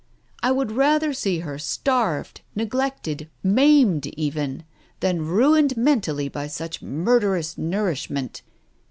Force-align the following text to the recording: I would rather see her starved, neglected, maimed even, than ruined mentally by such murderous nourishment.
I 0.41 0.49
would 0.51 0.71
rather 0.71 1.13
see 1.13 1.41
her 1.41 1.59
starved, 1.59 2.41
neglected, 2.55 3.29
maimed 3.43 4.07
even, 4.07 4.63
than 4.99 5.21
ruined 5.27 5.77
mentally 5.77 6.27
by 6.27 6.47
such 6.47 6.81
murderous 6.81 7.55
nourishment. 7.55 8.41